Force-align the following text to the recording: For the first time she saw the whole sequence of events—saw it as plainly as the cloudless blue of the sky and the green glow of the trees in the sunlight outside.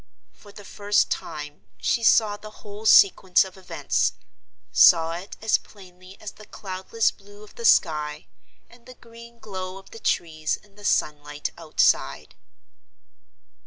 For 0.33 0.51
the 0.51 0.65
first 0.65 1.11
time 1.11 1.65
she 1.77 2.01
saw 2.01 2.35
the 2.35 2.49
whole 2.65 2.87
sequence 2.87 3.45
of 3.45 3.55
events—saw 3.55 5.11
it 5.13 5.37
as 5.43 5.59
plainly 5.59 6.19
as 6.19 6.31
the 6.31 6.47
cloudless 6.47 7.11
blue 7.11 7.43
of 7.43 7.53
the 7.53 7.65
sky 7.65 8.25
and 8.67 8.87
the 8.87 8.95
green 8.95 9.37
glow 9.37 9.77
of 9.77 9.91
the 9.91 9.99
trees 9.99 10.55
in 10.57 10.73
the 10.73 10.85
sunlight 10.85 11.51
outside. 11.55 12.33